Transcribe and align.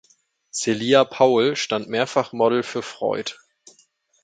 Celia 0.51 1.03
Paul 1.05 1.55
stand 1.55 1.87
mehrfach 1.87 2.33
Modell 2.33 2.63
für 2.63 2.81
Freud. 2.81 3.33